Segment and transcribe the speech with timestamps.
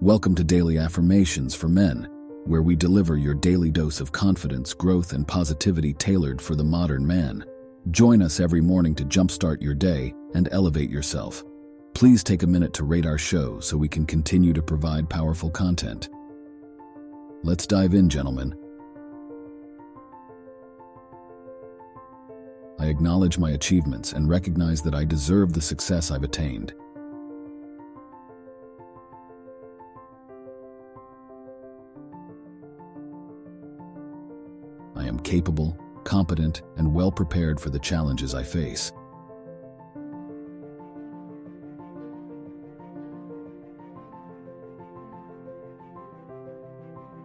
[0.00, 2.08] Welcome to Daily Affirmations for Men,
[2.46, 7.06] where we deliver your daily dose of confidence, growth, and positivity tailored for the modern
[7.06, 7.44] man.
[7.92, 11.44] Join us every morning to jumpstart your day and elevate yourself.
[11.94, 15.48] Please take a minute to rate our show so we can continue to provide powerful
[15.48, 16.08] content.
[17.44, 18.52] Let's dive in, gentlemen.
[22.80, 26.74] I acknowledge my achievements and recognize that I deserve the success I've attained.
[35.04, 38.90] I am capable, competent, and well prepared for the challenges I face.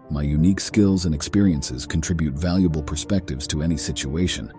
[0.09, 4.52] My unique skills and experiences contribute valuable perspectives to any situation.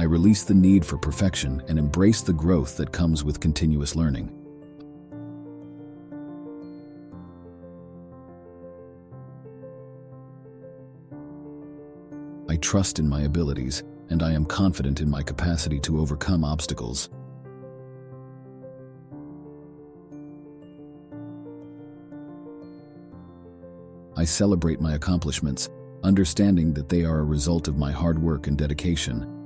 [0.00, 4.32] I release the need for perfection and embrace the growth that comes with continuous learning.
[12.48, 17.10] I trust in my abilities, and I am confident in my capacity to overcome obstacles.
[24.16, 25.68] I celebrate my accomplishments,
[26.02, 29.39] understanding that they are a result of my hard work and dedication.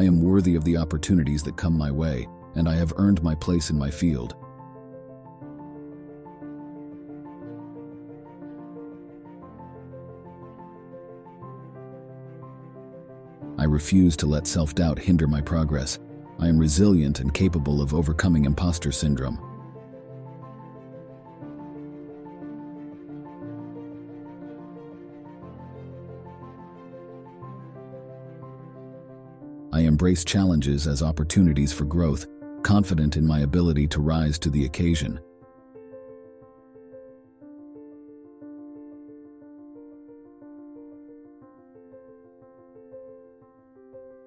[0.00, 3.34] I am worthy of the opportunities that come my way, and I have earned my
[3.34, 4.34] place in my field.
[13.58, 15.98] I refuse to let self doubt hinder my progress.
[16.38, 19.49] I am resilient and capable of overcoming imposter syndrome.
[29.80, 32.26] I embrace challenges as opportunities for growth,
[32.62, 35.18] confident in my ability to rise to the occasion.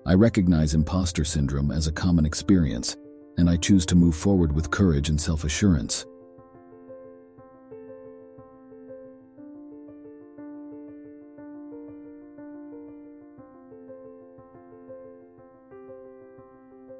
[0.07, 2.97] I recognize imposter syndrome as a common experience,
[3.37, 6.07] and I choose to move forward with courage and self assurance.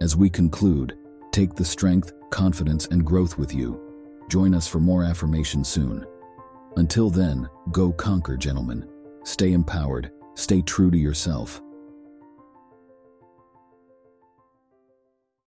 [0.04, 0.98] As we conclude,
[1.32, 3.80] take the strength, confidence, and growth with you.
[4.28, 6.06] Join us for more affirmation soon.
[6.76, 8.86] Until then, go conquer, gentlemen.
[9.24, 11.62] Stay empowered, stay true to yourself,